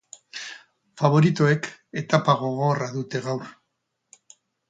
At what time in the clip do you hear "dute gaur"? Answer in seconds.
2.97-3.47